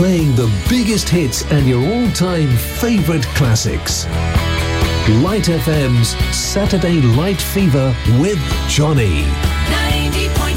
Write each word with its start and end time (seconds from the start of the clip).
playing 0.00 0.34
the 0.34 0.50
biggest 0.70 1.10
hits 1.10 1.44
and 1.52 1.66
your 1.66 1.84
all 1.92 2.10
time 2.12 2.48
favourite 2.56 3.22
classics. 3.36 4.06
Light 5.22 5.44
FM's 5.44 6.16
Saturday 6.34 7.02
Light 7.02 7.38
Fever 7.38 7.94
with 8.18 8.40
Johnny. 8.66 9.24
90. 9.68 10.49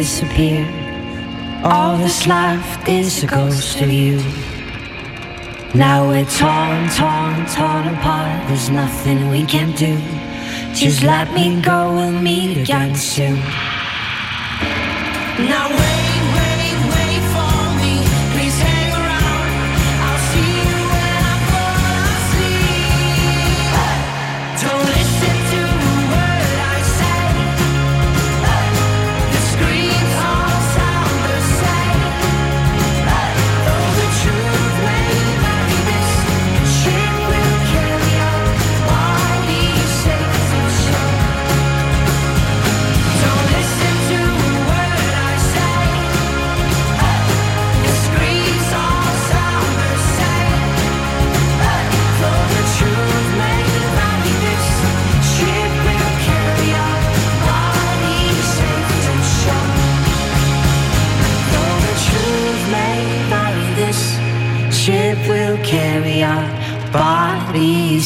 disappear. 0.00 0.66
All 1.62 1.96
this 1.96 2.26
life, 2.26 2.88
is 2.88 3.22
a 3.22 3.28
ghost 3.28 3.80
of 3.80 3.92
you. 3.92 4.16
Now 5.72 6.08
we're 6.08 6.30
torn, 6.40 6.80
torn, 6.98 7.46
torn 7.56 7.86
apart. 7.94 8.48
There's 8.48 8.70
nothing 8.70 9.28
we 9.30 9.46
can 9.46 9.70
do. 9.86 9.94
Just 10.74 11.04
let 11.04 11.32
me 11.32 11.62
go, 11.62 11.94
we'll 11.94 12.10
meet 12.10 12.56
again 12.62 12.96
soon. 12.96 13.38
Now 15.52 15.93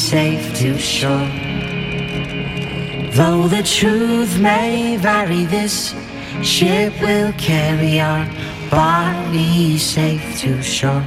safe 0.09 0.55
to 0.55 0.79
shore. 0.79 1.29
Though 3.13 3.47
the 3.47 3.63
truth 3.63 4.41
may 4.41 4.97
vary, 4.97 5.45
this 5.45 5.95
ship 6.43 6.95
will 7.03 7.31
carry 7.35 8.01
our 8.01 8.27
body 8.71 9.77
safe 9.77 10.41
to 10.41 10.63
shore. 10.63 11.05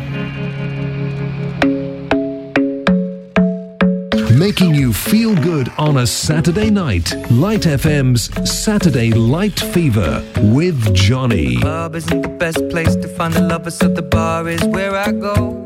Making 4.38 4.76
you 4.76 4.94
feel 4.94 5.34
good 5.34 5.72
on 5.80 5.98
a 5.98 6.06
Saturday 6.06 6.70
night. 6.70 7.12
Light 7.32 7.62
FM's 7.62 8.30
Saturday 8.48 9.10
Light 9.10 9.60
Fever 9.60 10.24
with 10.44 10.94
Johnny. 10.94 11.56
The 11.56 11.62
club 11.62 11.96
isn't 11.96 12.22
the 12.22 12.30
best 12.30 12.70
place 12.70 12.96
to 12.96 13.08
find 13.08 13.36
a 13.36 13.42
lover, 13.42 13.72
so 13.72 13.88
the 13.88 14.04
bar 14.04 14.48
is 14.48 14.64
where 14.66 14.96
I 14.96 15.12
go 15.12 15.61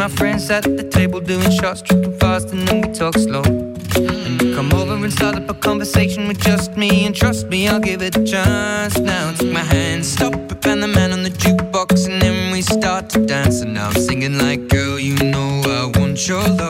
my 0.00 0.08
friends 0.08 0.48
at 0.50 0.62
the 0.62 0.82
table 0.82 1.20
doing 1.20 1.50
shots, 1.50 1.82
tripping 1.82 2.16
fast, 2.18 2.52
and 2.52 2.66
then 2.66 2.80
we 2.80 2.88
talk 2.90 3.12
slow. 3.18 3.42
And 3.42 4.54
come 4.54 4.72
over 4.72 4.94
and 4.94 5.12
start 5.12 5.36
up 5.36 5.50
a 5.50 5.52
conversation 5.52 6.26
with 6.26 6.40
just 6.40 6.74
me, 6.74 7.04
and 7.04 7.14
trust 7.14 7.48
me, 7.48 7.68
I'll 7.68 7.80
give 7.80 8.00
it 8.00 8.16
a 8.16 8.24
chance. 8.24 8.98
Now 8.98 9.34
take 9.34 9.52
my 9.52 9.60
hand, 9.60 10.06
stop 10.06 10.34
it, 10.34 10.64
and 10.64 10.82
the 10.82 10.88
man 10.88 11.12
on 11.12 11.22
the 11.22 11.28
jukebox, 11.28 12.08
and 12.08 12.22
then 12.22 12.50
we 12.50 12.62
start 12.62 13.10
to 13.10 13.26
dance. 13.26 13.60
And 13.60 13.74
now 13.74 13.88
I'm 13.88 14.00
singing 14.00 14.38
like, 14.38 14.68
girl, 14.68 14.98
you 14.98 15.16
know 15.16 15.60
I 15.66 15.98
want 15.98 16.26
your 16.26 16.48
love. 16.48 16.69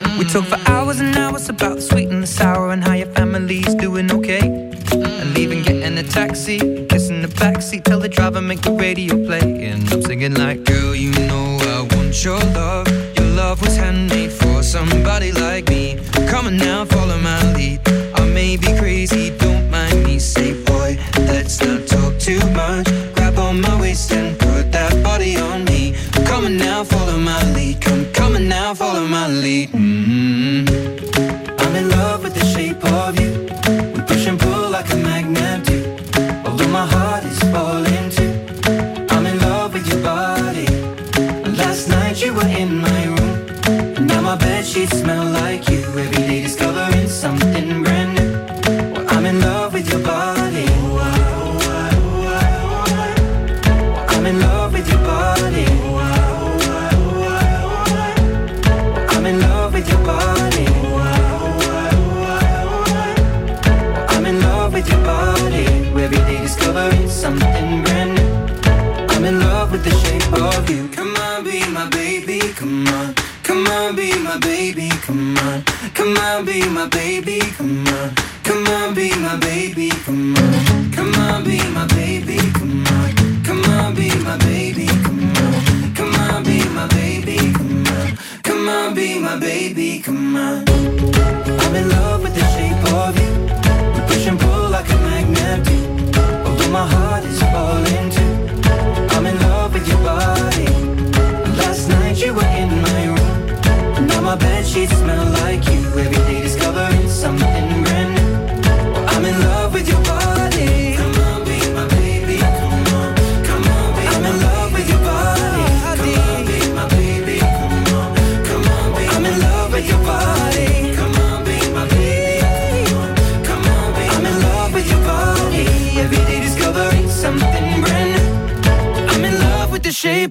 We 0.00 0.24
talk 0.24 0.44
for 0.44 0.58
hours 0.70 1.00
and 1.00 1.16
hours 1.16 1.48
about 1.48 1.76
the 1.76 1.82
sweet 1.82 2.08
and 2.08 2.22
the 2.22 2.26
sour 2.26 2.72
and 2.72 2.82
how 2.82 2.94
your 2.94 3.08
family's 3.08 3.74
doing 3.74 4.10
okay. 4.12 4.72
And 4.92 5.38
even 5.38 5.62
getting 5.62 5.98
a 5.98 6.02
taxi, 6.02 6.58
kissing 6.86 7.22
the 7.22 7.28
backseat, 7.28 7.84
tell 7.84 8.00
the 8.00 8.08
driver 8.08 8.40
make 8.40 8.62
the 8.62 8.72
radio 8.72 9.14
play. 9.26 9.66
And 9.66 9.90
I'm 9.92 10.02
singing 10.02 10.34
like, 10.34 10.64
girl, 10.64 10.94
you 10.94 11.12
know 11.12 11.58
I 11.60 11.94
want 11.94 12.24
your 12.24 12.38
love. 12.38 12.88
Your 13.16 13.26
love 13.28 13.60
was 13.62 13.76
handmade 13.76 14.32
for 14.32 14.62
somebody 14.62 15.32
like 15.32 15.68
me. 15.68 15.98
Come 16.28 16.46
on 16.46 16.56
now, 16.56 16.84
follow 16.84 17.18
my 17.18 17.52
lead. 17.54 17.80
I 18.14 18.26
may 18.26 18.56
be 18.56 18.76
crazy, 18.78 19.36
don't 19.38 19.70
mind 19.70 20.04
me. 20.04 20.18
Say, 20.18 20.52
boy, 20.64 20.98
let's 21.18 21.60
not 21.62 21.86
talk 21.86 22.18
too 22.18 22.40
much. 22.50 22.85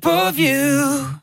Of 0.07 0.37
you. 0.37 1.14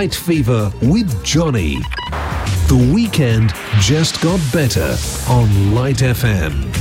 Night 0.00 0.14
Fever 0.14 0.72
with 0.80 1.22
Johnny. 1.22 1.74
The 2.68 2.90
weekend 2.94 3.52
just 3.80 4.22
got 4.22 4.40
better 4.50 4.96
on 5.28 5.74
Light 5.74 5.96
FM. 5.96 6.79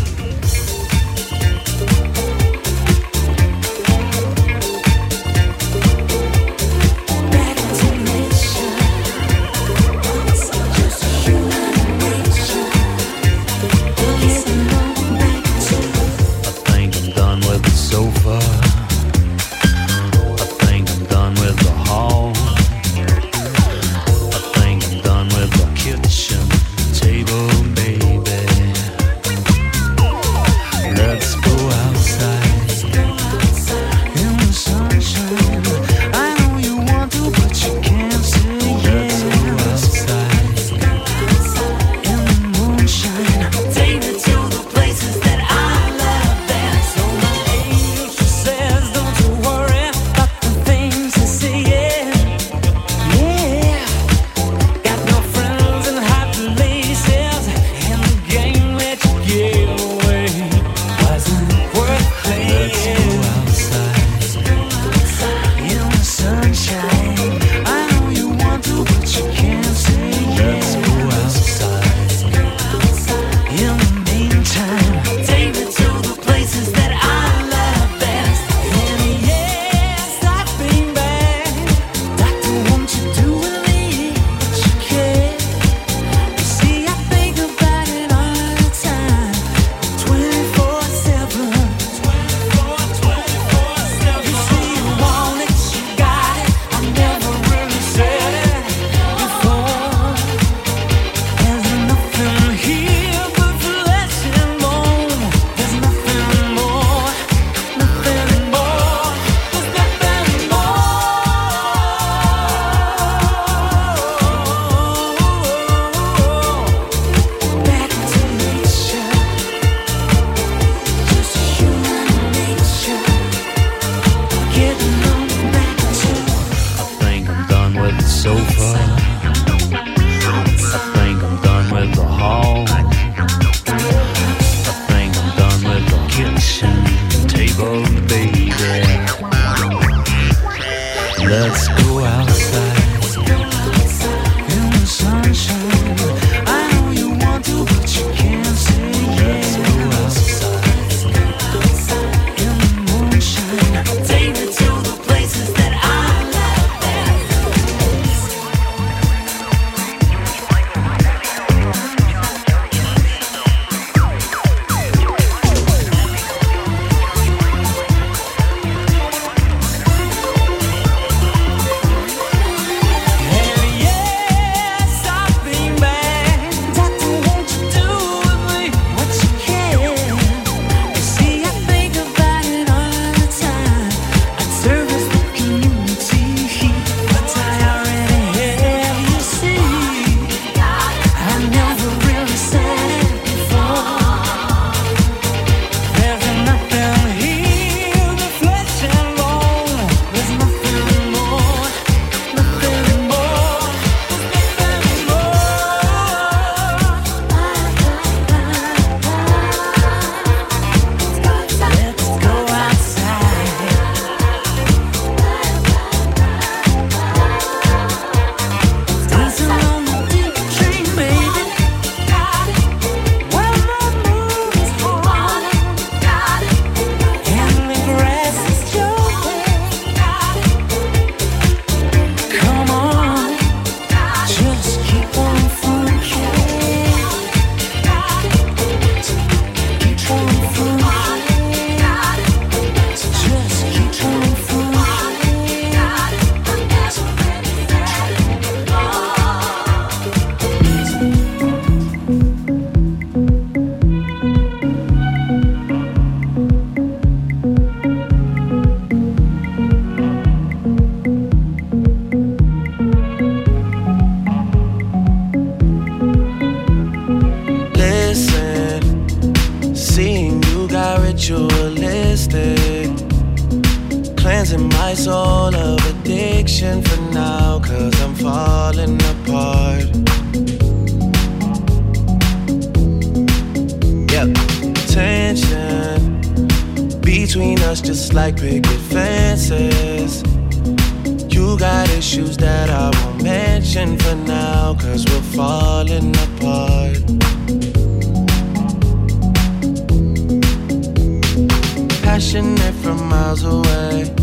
Watching 302.30 302.60
it 302.60 302.74
from 302.74 303.10
miles 303.10 303.44
away. 303.44 304.14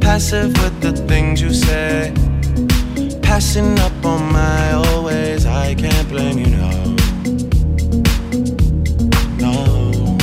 Passive 0.00 0.52
with 0.60 0.80
the 0.80 0.92
things 1.06 1.40
you 1.40 1.54
say. 1.54 2.12
Passing 3.22 3.78
up 3.78 4.04
on 4.04 4.32
my 4.32 4.72
old 4.72 5.04
ways. 5.04 5.46
I 5.46 5.76
can't 5.76 6.08
blame 6.08 6.38
you, 6.38 6.46
no. 6.46 6.96
No. 9.38 10.18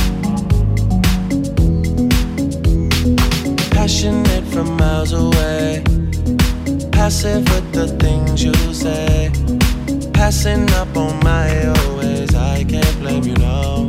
Passionate 3.72 4.44
from 4.52 4.76
miles 4.76 5.14
away. 5.14 5.86
Passive 6.92 7.48
with 7.54 7.72
the 7.72 7.88
things 7.98 8.44
you 8.44 8.54
say. 8.74 9.32
Passing 10.14 10.70
up 10.72 10.98
on 10.98 11.18
my 11.24 11.66
old 11.68 12.00
ways. 12.00 12.36
I 12.36 12.66
can't 12.66 13.00
blame 13.00 13.24
you, 13.24 13.36
no. 13.36 13.88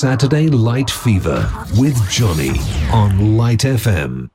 Saturday 0.00 0.48
Light 0.48 0.90
Fever 0.90 1.50
with 1.78 1.96
Johnny 2.10 2.58
on 2.92 3.38
Light 3.38 3.60
FM. 3.60 4.28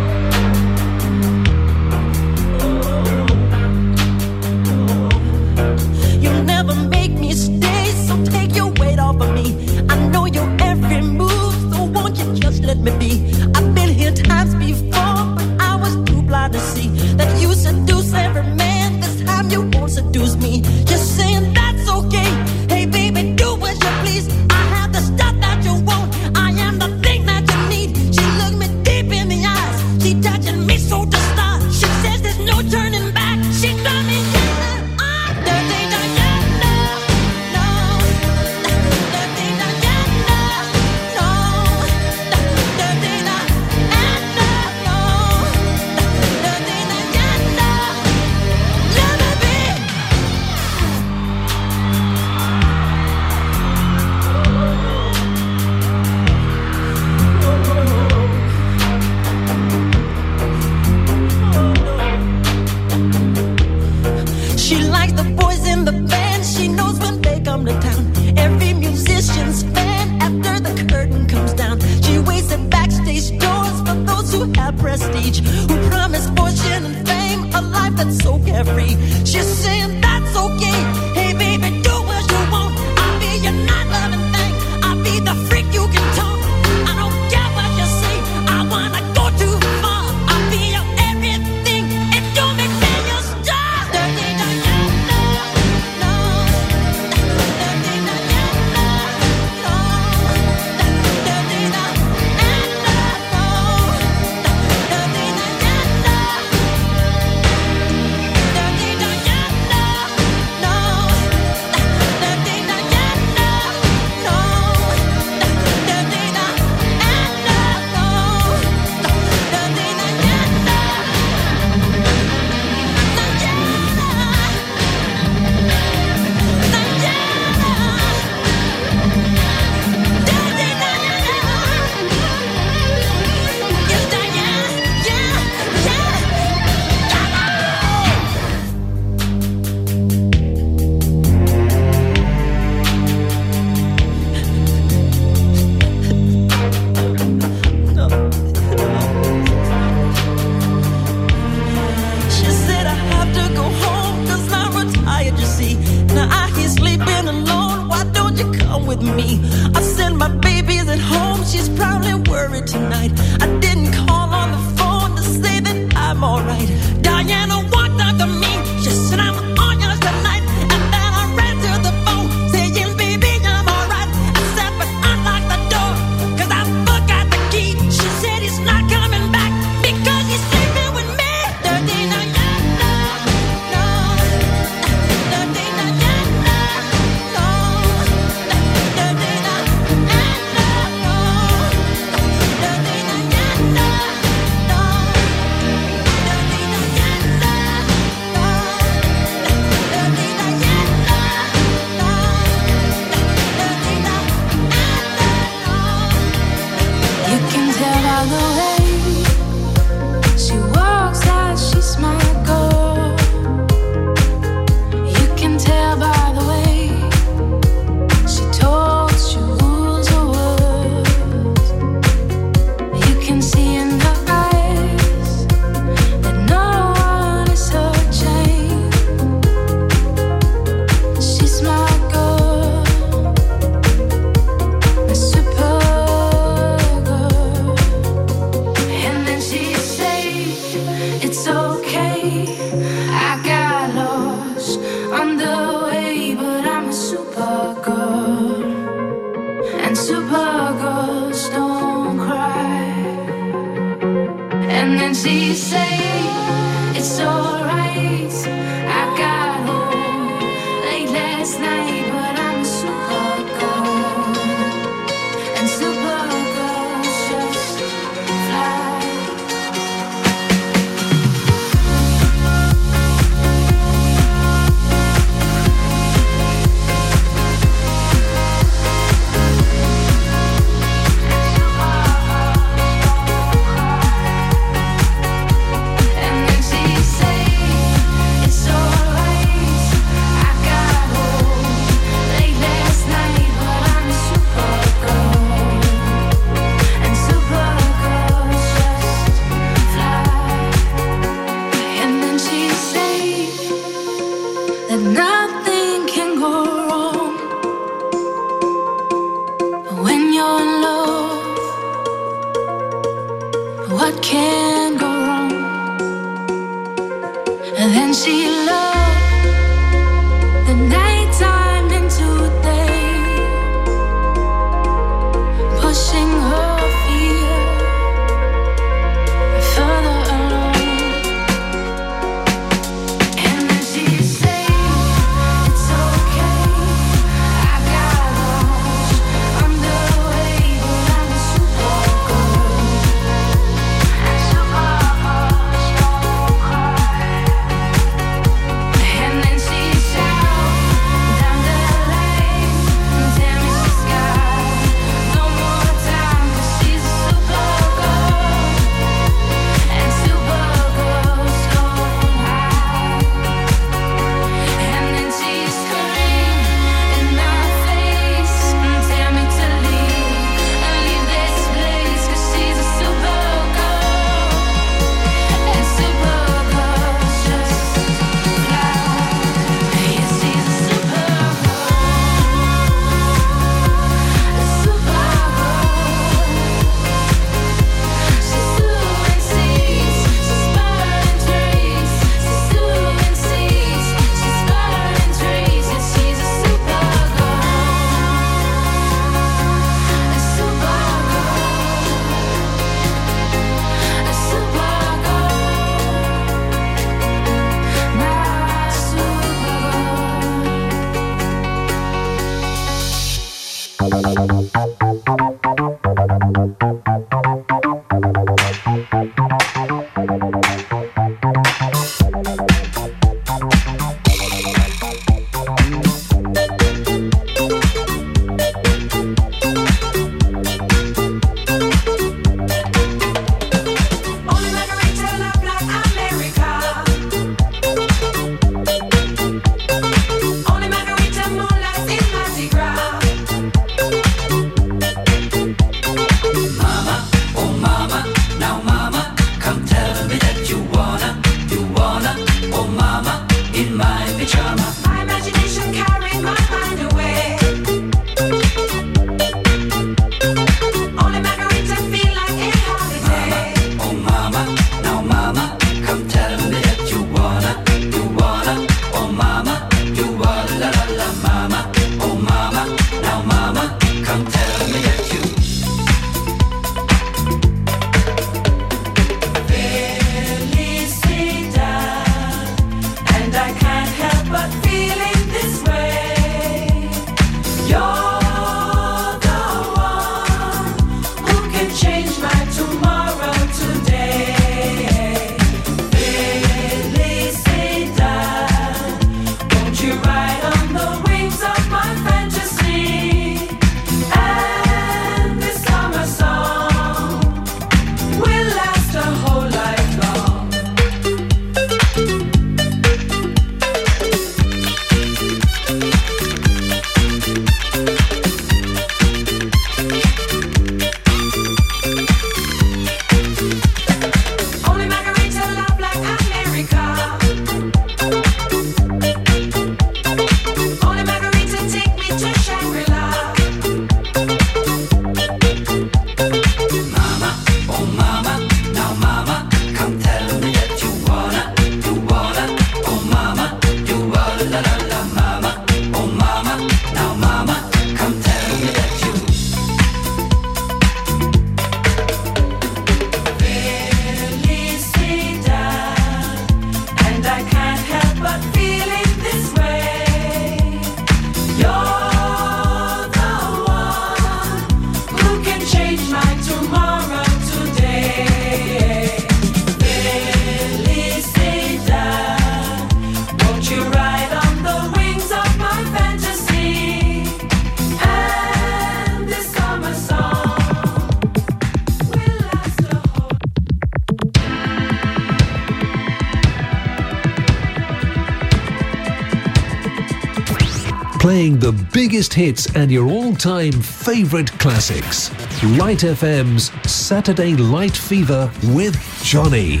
The 591.84 592.08
biggest 592.14 592.54
hits 592.54 592.86
and 592.96 593.10
your 593.10 593.26
all-time 593.26 593.92
favorite 593.92 594.72
classics. 594.78 595.50
Light 595.98 596.20
FM's 596.20 596.90
Saturday 597.06 597.76
Light 597.76 598.16
Fever 598.16 598.72
with 598.84 599.14
Johnny. 599.42 600.00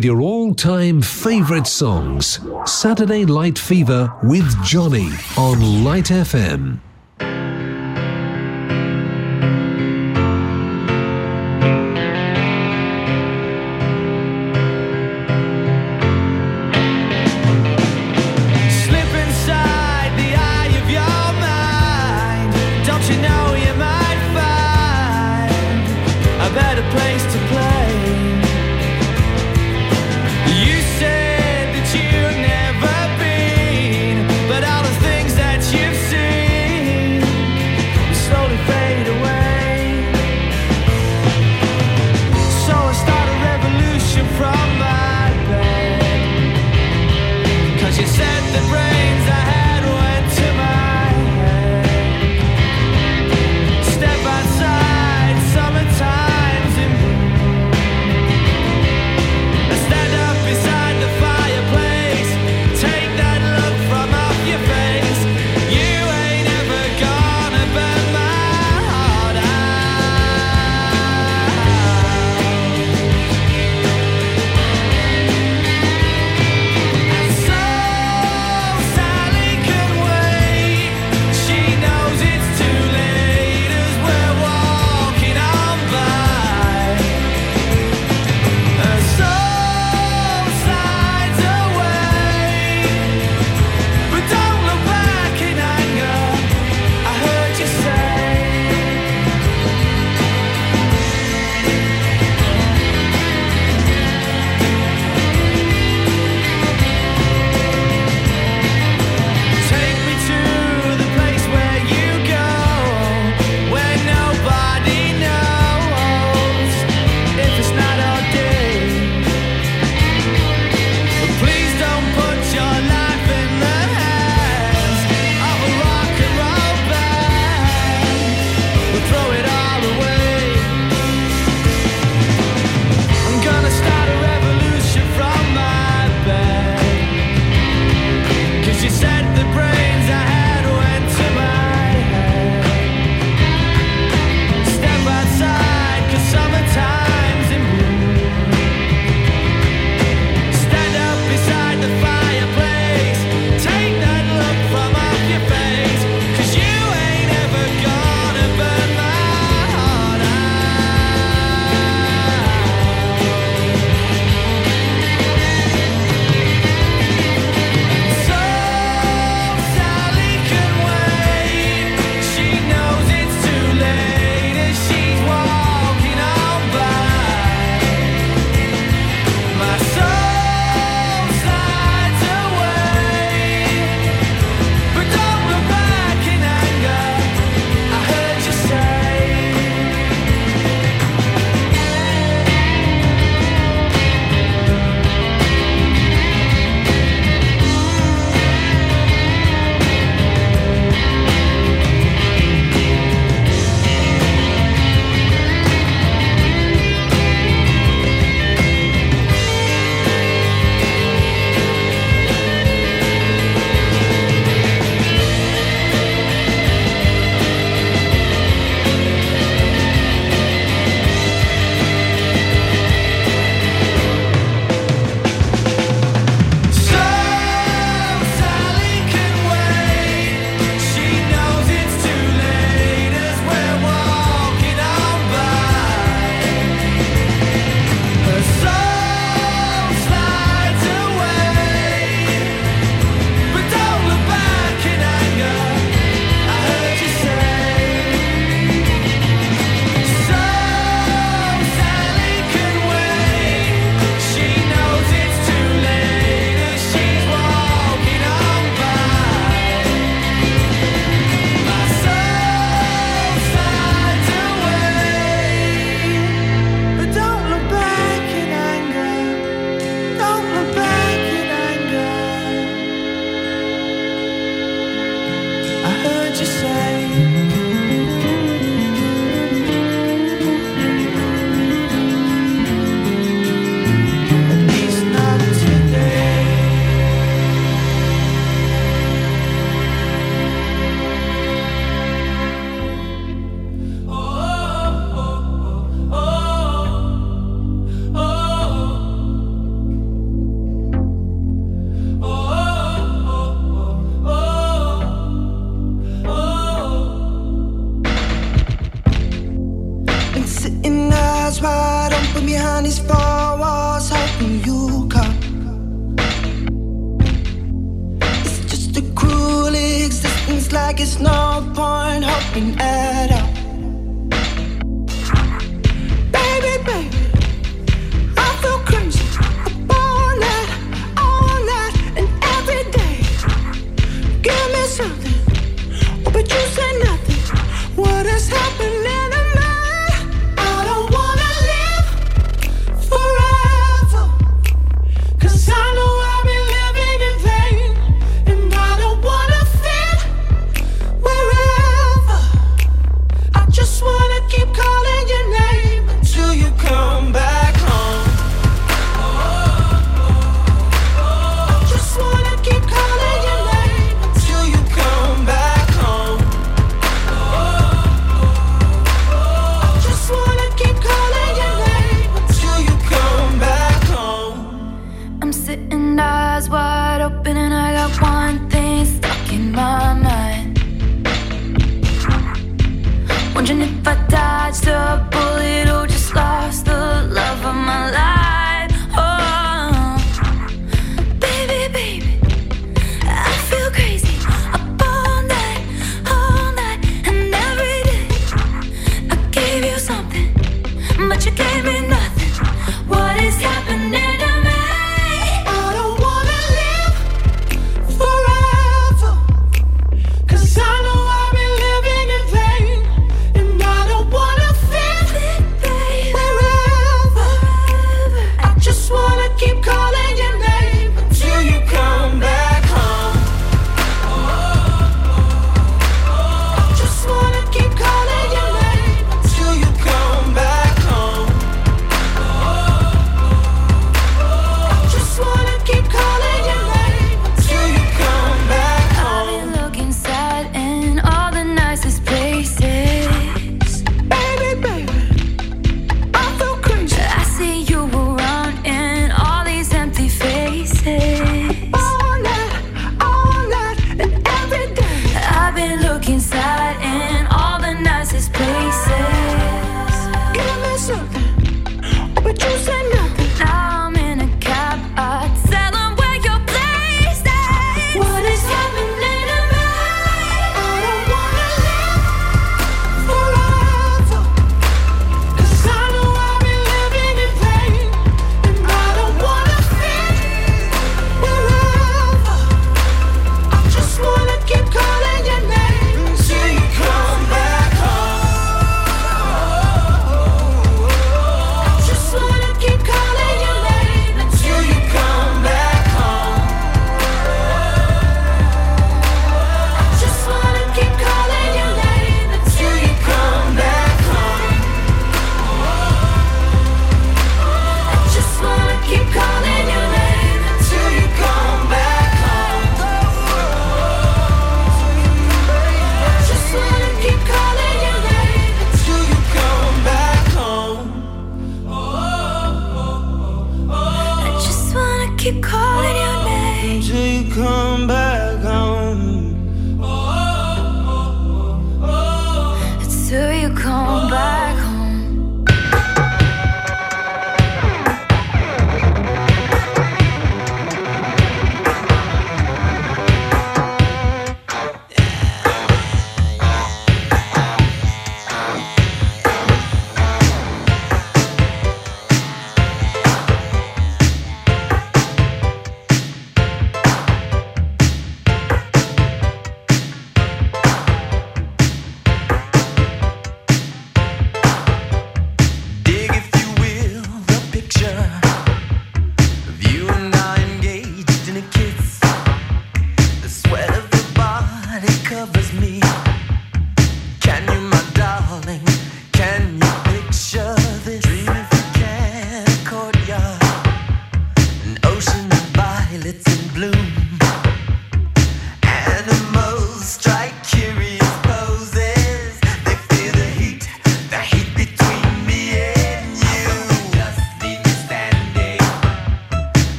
with 0.00 0.06
your 0.06 0.22
all 0.22 0.54
time 0.54 1.02
favourite 1.02 1.66
songs. 1.66 2.40
Saturday 2.64 3.26
Light 3.26 3.58
Fever 3.58 4.10
with 4.22 4.50
Johnny 4.64 5.10
on 5.36 5.84
Light 5.84 6.06
FM. 6.06 6.89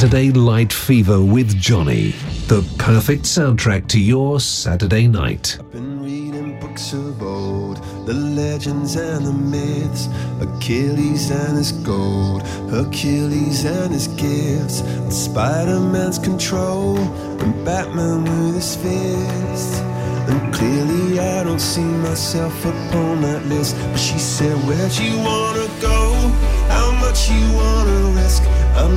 Saturday 0.00 0.30
Light 0.30 0.72
Fever 0.72 1.22
with 1.22 1.60
Johnny. 1.60 2.12
The 2.46 2.66
perfect 2.78 3.24
soundtrack 3.24 3.86
to 3.88 4.00
your 4.00 4.40
Saturday 4.40 5.06
night. 5.06 5.58
Been 5.72 6.02
reading 6.02 6.58
books 6.58 6.94
of 6.94 7.22
old, 7.22 7.76
the 8.06 8.14
legends 8.14 8.96
and 8.96 9.26
the 9.26 9.32
myths, 9.34 10.08
Achilles 10.40 11.30
and 11.30 11.58
his 11.58 11.72
gold, 11.72 12.46
Hercules 12.70 13.66
and 13.66 13.92
his 13.92 14.08
gifts, 14.08 14.80
and 14.80 15.12
Spider-Man's 15.12 16.18
control, 16.18 16.96
and 16.96 17.62
Batman 17.66 18.24
with 18.24 18.54
his 18.54 18.76
fists. 18.76 19.80
And 20.30 20.54
clearly 20.54 21.20
I 21.20 21.44
don't 21.44 21.60
see 21.60 21.84
myself 21.84 22.58
upon 22.64 23.20
that 23.20 23.44
list. 23.48 23.76
But 23.76 23.98
she 23.98 24.18
said, 24.18 24.56
Where'd 24.66 24.96
you 24.96 25.18
wanna 25.18 25.39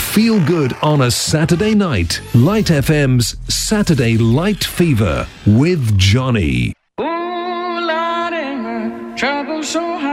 feel 0.00 0.44
good 0.46 0.72
on 0.82 1.02
a 1.02 1.10
Saturday 1.10 1.74
night. 1.74 2.20
Light 2.34 2.66
FM's 2.66 3.36
Saturday 3.52 4.16
Light 4.16 4.64
Fever 4.64 5.26
with 5.46 5.96
Johnny. 5.98 6.72
Trouble 9.16 9.62
so 9.62 9.80
high. 9.98 10.09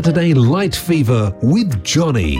Saturday 0.00 0.32
Light 0.32 0.74
Fever 0.74 1.30
with 1.42 1.84
Johnny. 1.84 2.36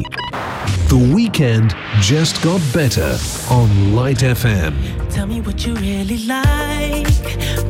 The 0.89 1.12
weekend 1.15 1.74
just 2.01 2.41
got 2.41 2.59
better 2.73 3.19
on 3.51 3.95
Light 3.95 4.20
FM. 4.20 4.73
Tell 5.11 5.27
me 5.27 5.43
what 5.43 5.66
you 5.66 5.74
really 5.74 6.24
like. 6.24 7.20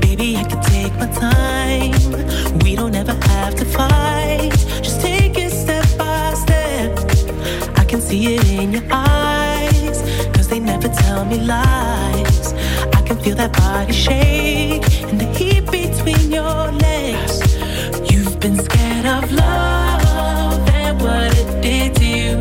Baby, 0.01 0.37
I 0.37 0.45
can 0.45 0.63
take 0.63 0.95
my 0.95 1.09
time. 1.09 2.59
We 2.61 2.77
don't 2.77 2.95
ever 2.95 3.15
have 3.33 3.57
to 3.57 3.65
fight. 3.65 4.53
Just 4.81 5.01
take 5.01 5.37
it 5.37 5.51
step 5.51 5.85
by 5.99 6.35
step. 6.35 6.97
I 7.77 7.85
can 7.85 8.01
see 8.01 8.37
it 8.37 8.49
in 8.49 8.71
your 8.71 8.87
eyes. 8.93 10.03
Cause 10.35 10.47
they 10.47 10.61
never 10.61 10.87
tell 10.87 11.25
me 11.25 11.39
lies. 11.41 12.53
I 12.95 13.03
can 13.05 13.19
feel 13.19 13.35
that 13.35 13.53
body 13.55 13.93
shake 13.93 14.85
and 15.11 15.21
the 15.21 15.27
heat 15.37 15.69
between 15.69 16.31
your 16.31 16.71
legs. 16.87 17.41
You've 18.09 18.39
been 18.39 18.57
scared 18.57 19.07
of 19.07 19.33
love 19.33 19.80
what 21.01 21.37
it 21.37 21.63
did 21.63 21.95
to 21.97 22.07
you. 22.07 22.37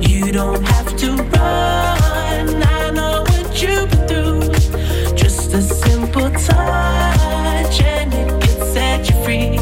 You 0.00 0.32
don't 0.32 0.62
have 0.62 0.96
to 0.98 1.12
run. 1.16 2.62
I 2.62 2.90
know 2.90 3.22
what 3.22 3.62
you've 3.62 3.90
been 3.90 4.06
through. 4.08 5.14
Just 5.14 5.54
a 5.54 5.62
simple 5.62 6.30
touch 6.30 7.80
and 7.82 8.12
it 8.12 8.28
can 8.42 8.58
set 8.74 9.08
you 9.08 9.16
free. 9.24 9.58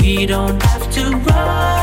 We 0.00 0.26
don't 0.26 0.62
have 0.62 0.90
to 0.92 1.16
run. 1.16 1.81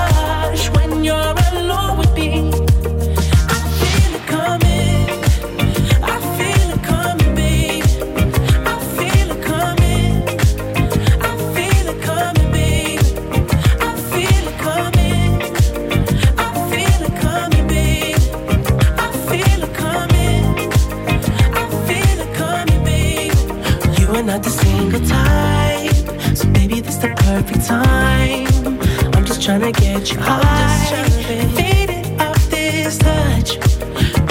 trying 29.71 30.01
to 30.01 30.01
get 30.01 30.11
you 30.11 30.19
high. 30.19 31.09
Faded 31.55 32.21
off 32.21 32.49
this 32.49 32.97
touch. 32.97 33.55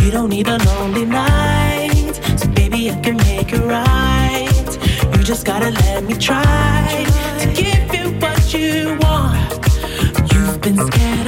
You 0.02 0.10
don't 0.10 0.31
need 0.31 0.48
a 0.48 0.59
lonely 0.59 1.05
night. 1.05 2.15
So 2.36 2.48
baby, 2.48 2.90
I 2.90 3.01
can 3.01 3.16
make 3.19 3.52
it 3.52 3.60
right. 3.60 4.48
You 5.16 5.23
just 5.23 5.44
gotta 5.44 5.70
let 5.70 6.05
me 6.05 6.15
try 6.15 7.06
to 7.40 7.52
give 7.52 7.94
you 7.94 8.19
what 8.19 8.55
you 8.55 8.98
want. 9.01 10.32
You've 10.32 10.60
been 10.60 10.77
scared. 10.86 11.27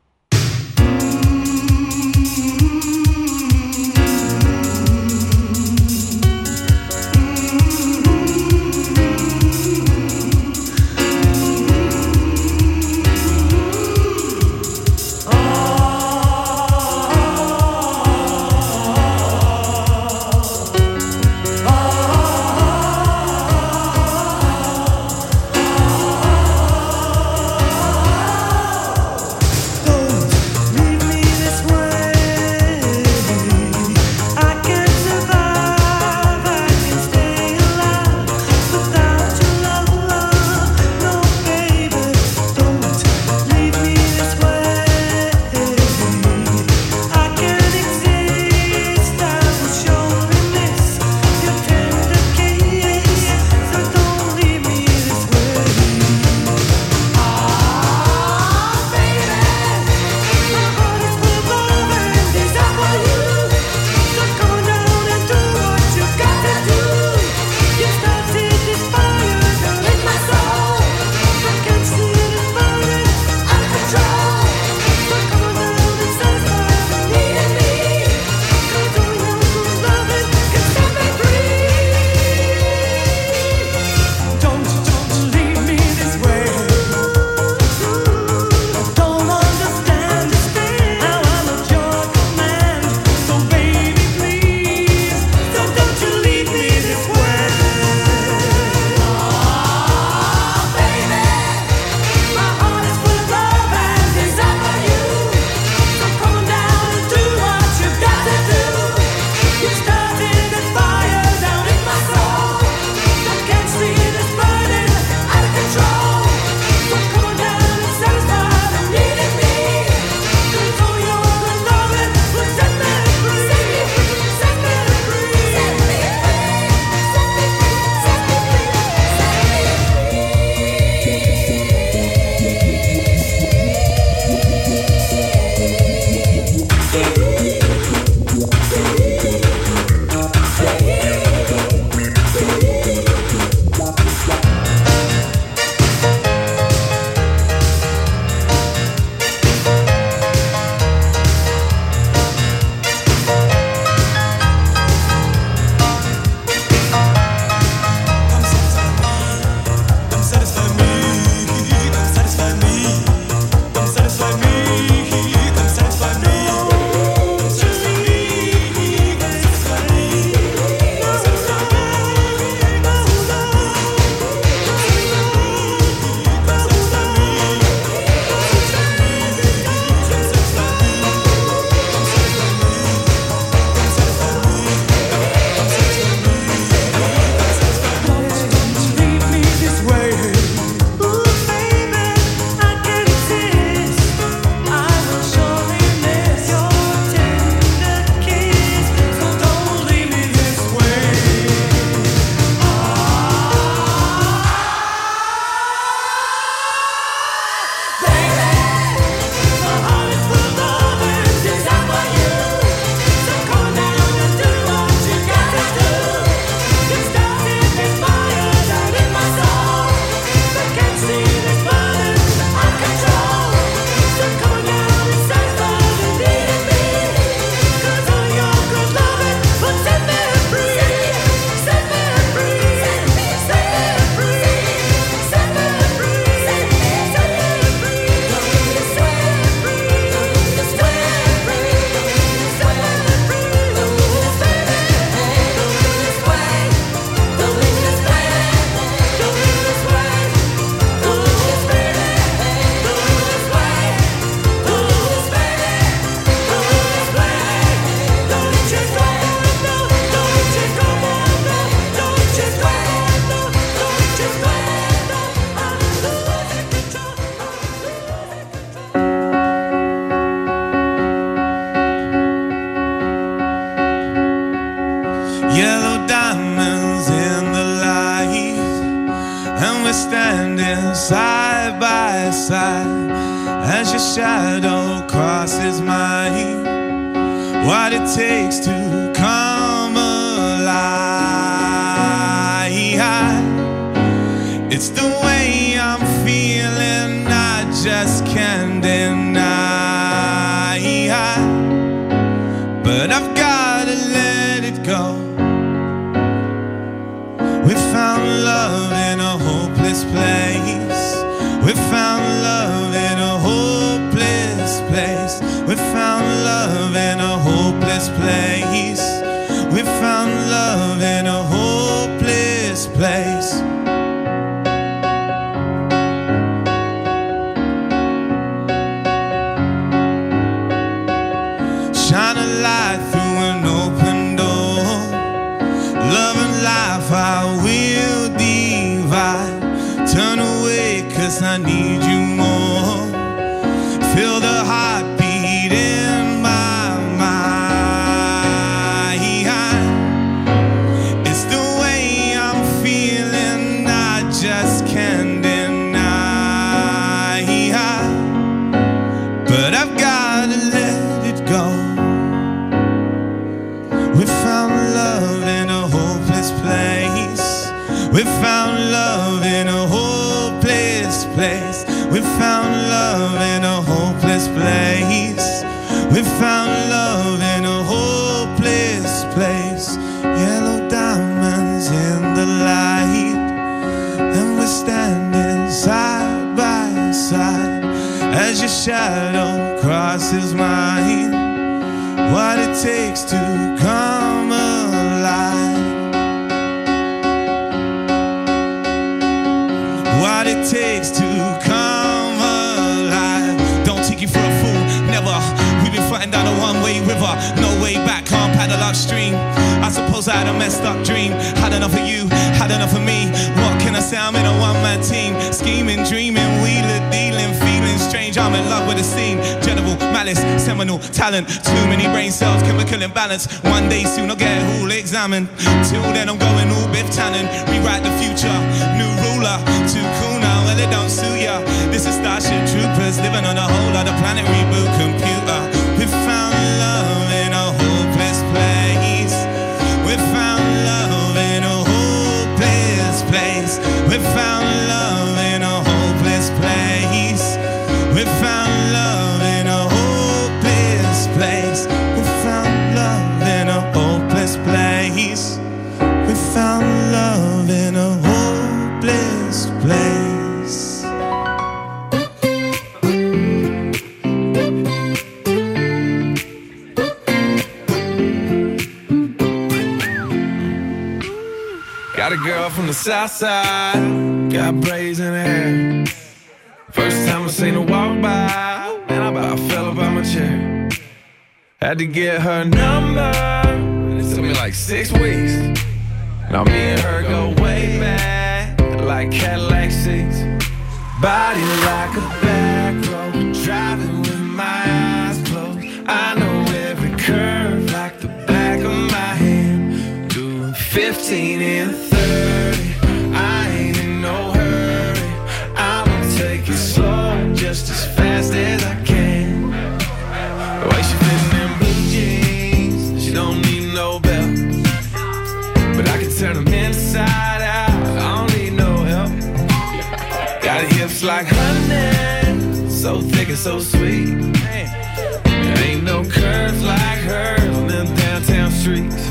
It's 521.21 521.27
like 521.27 521.45
honey, 521.47 522.89
so 522.89 523.21
thick 523.21 523.49
and 523.49 523.57
so 523.57 523.77
sweet. 523.77 524.33
Man. 524.33 525.77
Ain't 525.77 526.03
no 526.03 526.23
curves 526.23 526.83
like 526.83 527.19
hers 527.19 527.77
on 527.77 527.85
them 527.85 528.07
downtown 528.15 528.71
streets. 528.71 529.29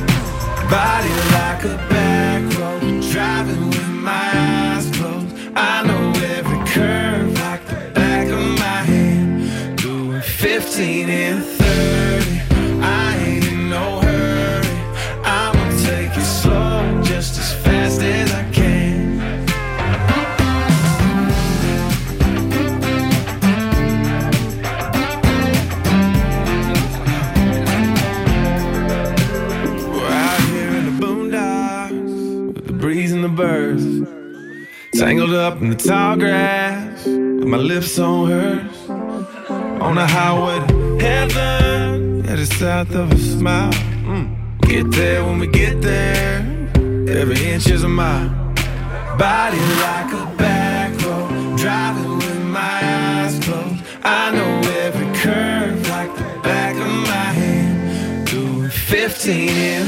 Body 0.70 1.08
like 1.34 1.64
a 1.64 1.76
back 1.90 2.42
road, 2.60 3.02
driving 3.10 3.66
with 3.66 3.88
my 3.88 4.30
eyes 4.32 4.88
closed. 4.96 5.34
I 5.56 5.82
know 5.84 6.12
every 6.36 6.64
curve 6.68 7.32
like 7.40 7.66
the 7.66 7.90
back 7.92 8.28
of 8.28 8.58
my 8.60 8.82
hand. 8.92 9.76
Doing 9.76 10.22
15 10.22 11.08
and 11.08 11.59
Curled 35.30 35.54
up 35.54 35.62
in 35.62 35.70
the 35.70 35.76
tall 35.76 36.16
grass, 36.16 37.06
with 37.06 37.44
my 37.44 37.56
lips 37.56 38.00
on 38.00 38.30
hers. 38.30 38.90
On 39.80 39.96
a 39.96 40.04
highway 40.04 40.58
heaven, 41.00 42.26
at 42.28 42.36
the 42.36 42.46
south 42.46 42.92
of 42.96 43.12
a 43.12 43.16
smile. 43.16 43.72
Mm. 44.10 44.36
Get 44.62 44.90
there 44.90 45.24
when 45.24 45.38
we 45.38 45.46
get 45.46 45.82
there, 45.82 46.38
every 47.08 47.38
inch 47.48 47.70
is 47.70 47.84
a 47.84 47.88
mile. 47.88 48.28
Body 49.16 49.60
like 49.86 50.12
a 50.14 50.34
back 50.36 51.00
road, 51.04 51.56
driving 51.56 52.16
with 52.16 52.44
my 52.46 52.80
eyes 52.82 53.38
closed. 53.44 53.84
I 54.02 54.32
know 54.32 54.68
every 54.82 55.06
curve 55.20 55.88
like 55.90 56.12
the 56.16 56.40
back 56.42 56.74
of 56.74 56.92
my 57.12 57.28
hand. 57.40 58.26
Doing 58.26 58.68
15 58.68 59.48
in 59.48 59.86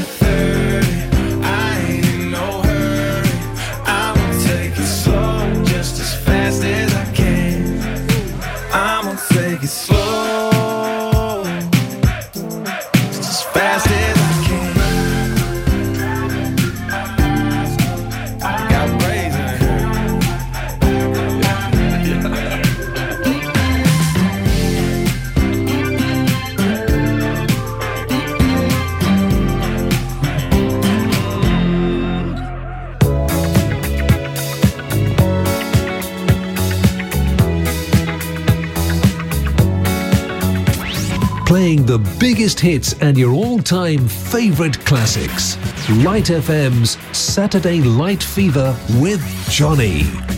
biggest 42.23 42.57
hits 42.57 42.93
and 43.01 43.17
your 43.17 43.33
all 43.33 43.59
time 43.59 44.07
favourite 44.07 44.79
classics. 44.85 45.57
Light 46.05 46.27
FM's 46.27 46.91
Saturday 47.15 47.81
Light 47.81 48.23
Fever 48.23 48.79
with 49.01 49.21
Johnny. 49.49 50.32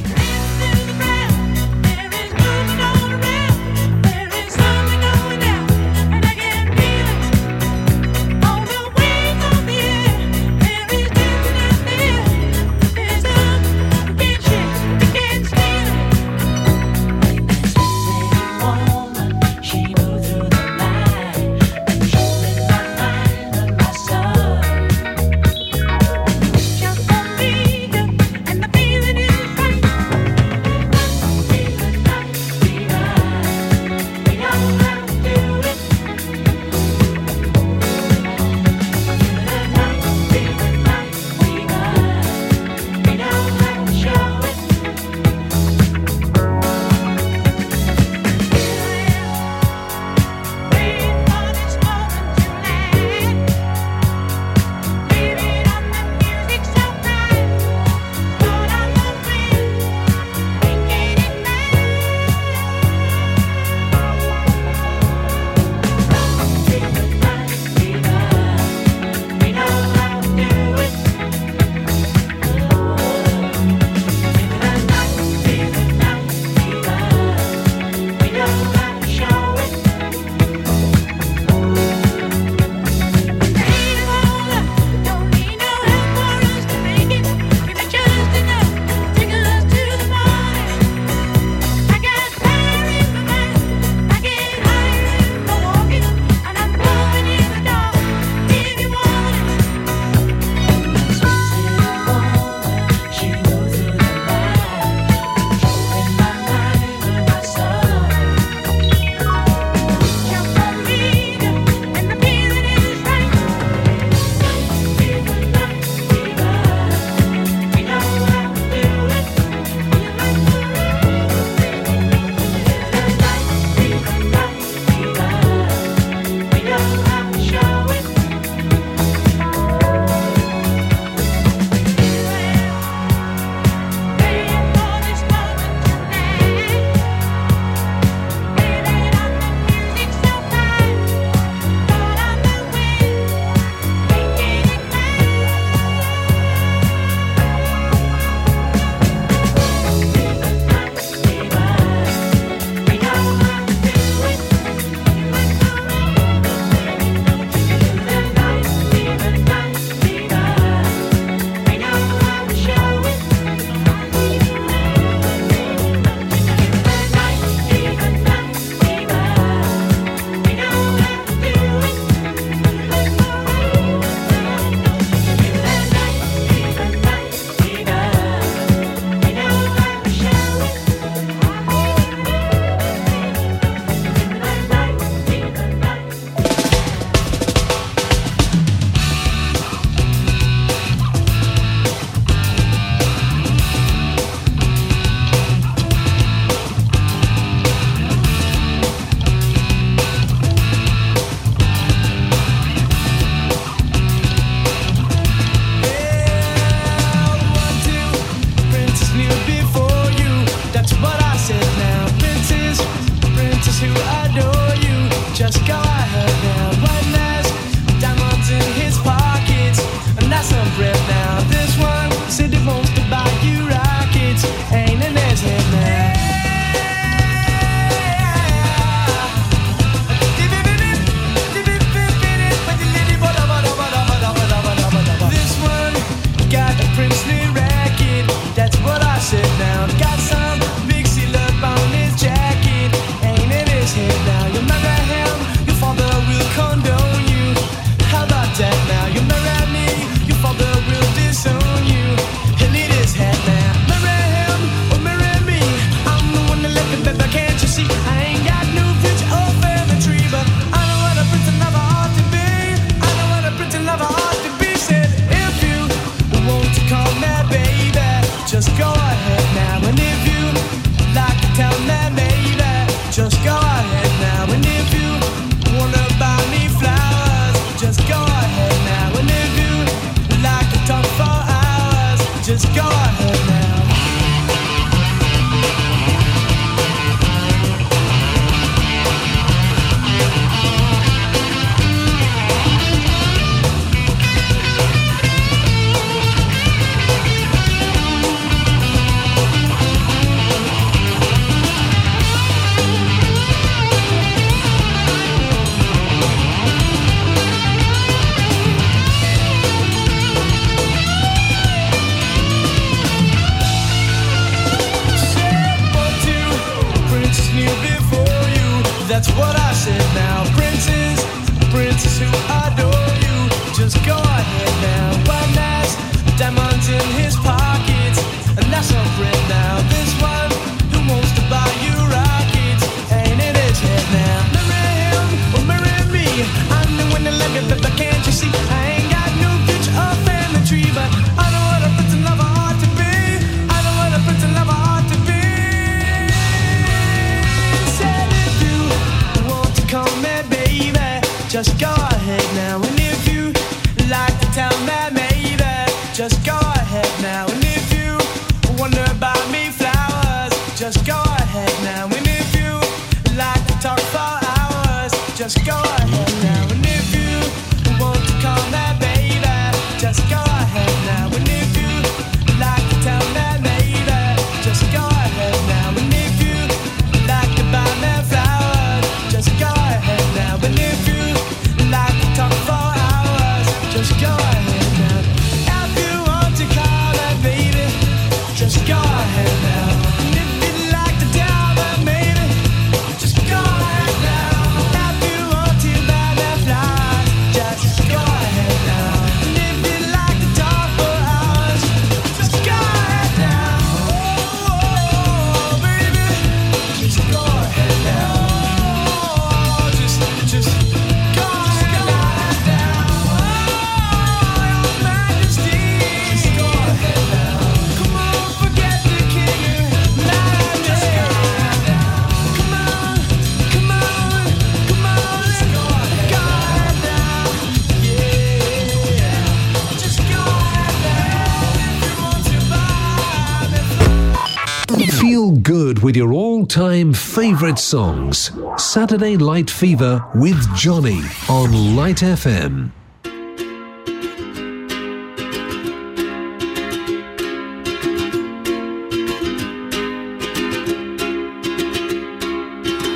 with 436.05 436.15
your 436.15 436.33
all 436.33 436.67
time 436.67 437.11
favourite 437.11 437.79
songs. 437.79 438.51
Saturday 438.77 439.37
Light 439.37 439.71
Fever 439.71 440.23
with 440.35 440.63
Johnny 440.75 441.19
on 441.49 441.95
Light 441.95 442.17
FM. 442.17 442.91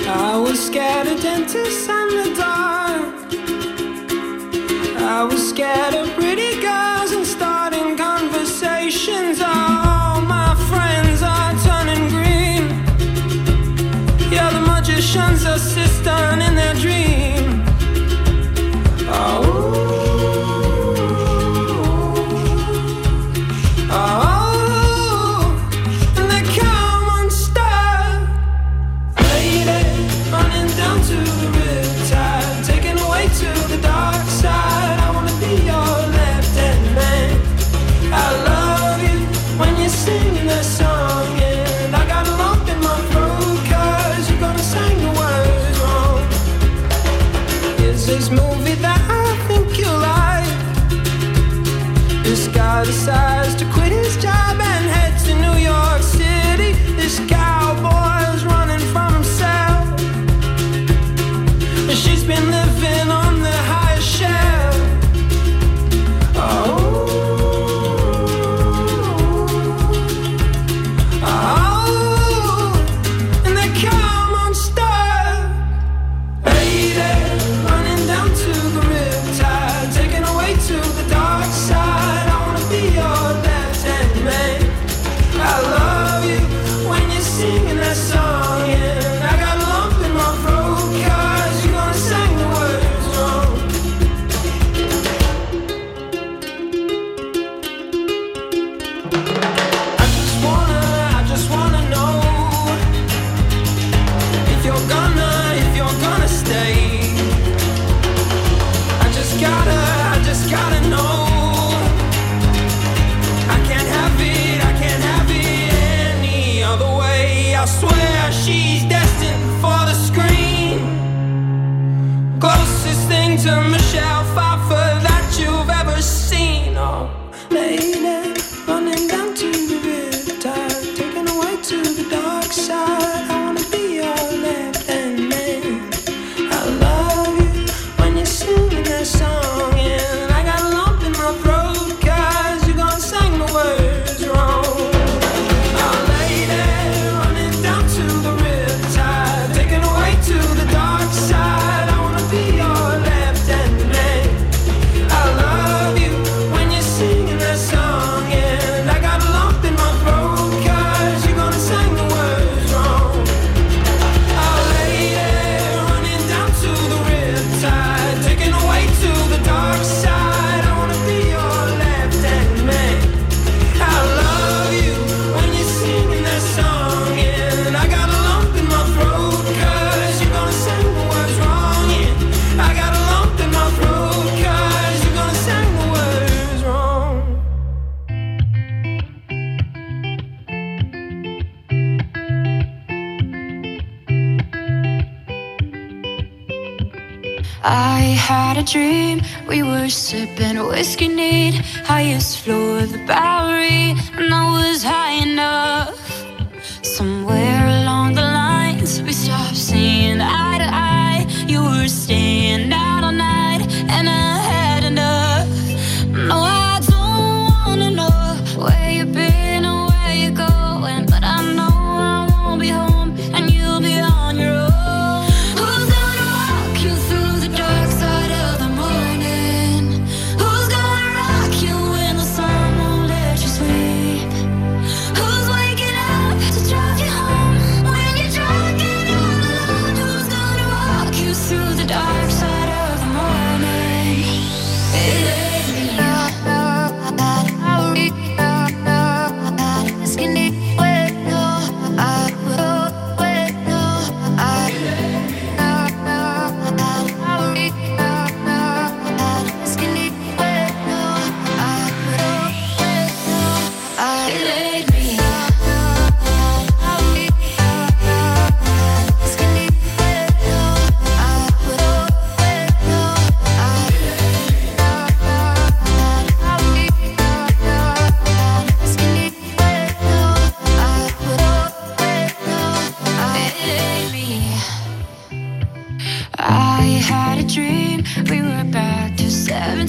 I 0.07 0.39
was 0.39 0.59
scared 0.59 1.05
of 1.09 1.21
dentists 1.21 1.87
and 1.87 2.11
the 2.11 2.33
dark. 2.35 3.15
I 4.97 5.23
was 5.29 5.49
scared 5.49 5.93
of 5.93 6.09
pretty 6.15 6.59
girls. 6.59 6.88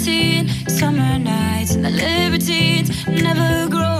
17. 0.00 0.48
Summer 0.68 1.18
nights 1.18 1.74
and 1.74 1.84
the 1.84 1.90
libertines. 1.90 3.06
Never 3.06 3.68
growing 3.68 3.99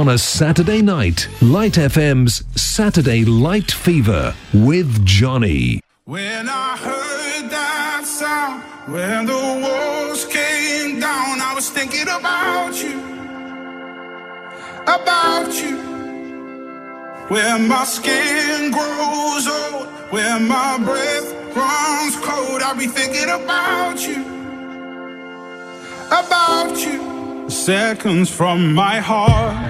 On 0.00 0.08
a 0.08 0.16
Saturday 0.16 0.80
night. 0.80 1.28
Light 1.42 1.74
FM's 1.74 2.42
Saturday 2.58 3.22
Light 3.22 3.70
Fever 3.70 4.34
with 4.54 5.04
Johnny. 5.04 5.82
When 6.06 6.48
I 6.48 6.74
heard 6.78 7.50
that 7.50 8.04
sound, 8.06 8.62
when 8.90 9.26
the 9.26 9.34
walls 9.34 10.24
came 10.24 11.00
down, 11.00 11.42
I 11.42 11.52
was 11.54 11.68
thinking 11.68 12.08
about 12.08 12.72
you, 12.82 12.98
about 14.84 15.52
you. 15.62 15.76
Where 17.28 17.58
my 17.58 17.84
skin 17.84 18.70
grows 18.70 19.46
old, 19.46 19.86
where 20.14 20.40
my 20.40 20.78
breath 20.78 21.28
runs 21.54 22.16
cold, 22.24 22.62
I'll 22.62 22.74
be 22.74 22.86
thinking 22.86 23.28
about 23.28 24.00
you, 24.08 24.22
about 26.06 26.74
you. 26.86 27.50
Seconds 27.50 28.30
from 28.30 28.72
my 28.72 28.98
heart, 29.00 29.69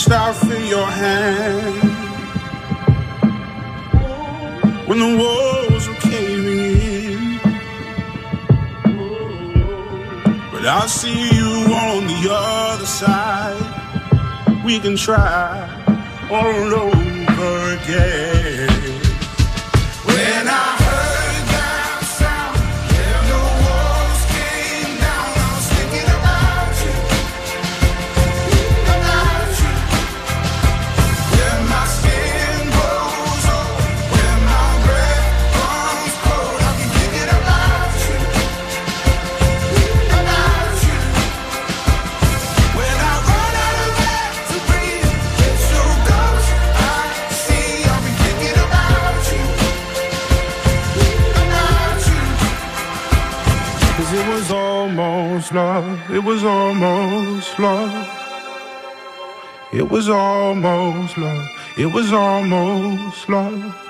reached 0.00 0.12
out 0.12 0.34
for 0.34 0.54
your 0.54 0.86
hand 0.86 1.82
when 4.88 4.98
the 4.98 5.16
walls 5.22 5.88
were 5.88 5.94
caving 5.96 6.58
in. 6.58 7.40
But 10.52 10.64
I 10.64 10.86
see 10.86 11.36
you 11.36 11.74
on 11.74 12.06
the 12.06 12.28
other 12.30 12.86
side. 12.86 14.64
We 14.64 14.78
can 14.78 14.96
try 14.96 15.68
all 16.30 16.74
over 16.74 17.76
again. 17.82 18.69
Love. 55.52 56.10
It 56.10 56.22
was 56.24 56.44
almost 56.44 57.58
love. 57.58 58.08
It 59.72 59.88
was 59.88 60.08
almost 60.08 61.16
love. 61.16 61.48
It 61.78 61.86
was 61.86 62.12
almost 62.12 63.28
love. 63.28 63.89